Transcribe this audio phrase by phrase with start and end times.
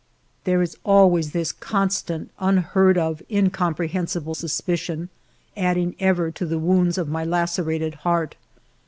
[0.45, 5.09] There is always this constant, unheard of, in comprehensible suspicion,
[5.55, 8.35] adding ever to the wounds of my lacerated heart.